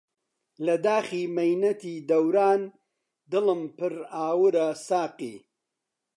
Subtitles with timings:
[0.65, 2.61] لە داخی مەینەتی دەوران
[3.31, 5.35] دلم پر ئاورە ساقی